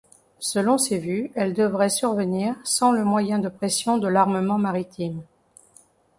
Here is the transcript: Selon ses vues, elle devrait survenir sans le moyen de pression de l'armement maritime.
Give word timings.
Selon 0.39 0.79
ses 0.79 0.97
vues, 0.97 1.29
elle 1.35 1.53
devrait 1.53 1.89
survenir 1.91 2.55
sans 2.63 2.91
le 2.91 3.03
moyen 3.05 3.37
de 3.37 3.49
pression 3.49 3.99
de 3.99 4.07
l'armement 4.07 4.57
maritime. 4.57 5.21